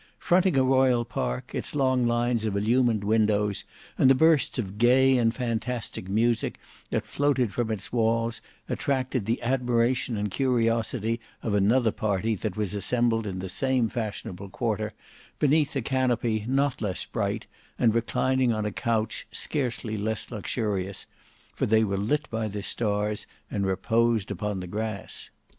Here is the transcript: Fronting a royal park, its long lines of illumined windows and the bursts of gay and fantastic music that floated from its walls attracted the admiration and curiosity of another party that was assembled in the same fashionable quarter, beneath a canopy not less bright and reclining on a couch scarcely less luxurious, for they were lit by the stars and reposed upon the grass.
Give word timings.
Fronting 0.17 0.55
a 0.57 0.63
royal 0.63 1.05
park, 1.05 1.51
its 1.53 1.75
long 1.75 2.07
lines 2.07 2.43
of 2.45 2.57
illumined 2.57 3.03
windows 3.03 3.65
and 3.99 4.09
the 4.09 4.15
bursts 4.15 4.57
of 4.57 4.79
gay 4.79 5.15
and 5.15 5.31
fantastic 5.35 6.09
music 6.09 6.57
that 6.89 7.05
floated 7.05 7.53
from 7.53 7.69
its 7.69 7.93
walls 7.93 8.41
attracted 8.67 9.27
the 9.27 9.39
admiration 9.43 10.17
and 10.17 10.31
curiosity 10.31 11.19
of 11.43 11.53
another 11.53 11.91
party 11.91 12.33
that 12.33 12.57
was 12.57 12.73
assembled 12.73 13.27
in 13.27 13.37
the 13.37 13.47
same 13.47 13.89
fashionable 13.89 14.49
quarter, 14.49 14.93
beneath 15.37 15.75
a 15.75 15.83
canopy 15.83 16.45
not 16.47 16.81
less 16.81 17.05
bright 17.05 17.45
and 17.77 17.93
reclining 17.93 18.51
on 18.51 18.65
a 18.65 18.71
couch 18.71 19.27
scarcely 19.31 19.99
less 19.99 20.31
luxurious, 20.31 21.05
for 21.53 21.67
they 21.67 21.83
were 21.83 21.95
lit 21.95 22.27
by 22.31 22.47
the 22.47 22.63
stars 22.63 23.27
and 23.51 23.67
reposed 23.67 24.31
upon 24.31 24.61
the 24.61 24.65
grass. 24.67 25.29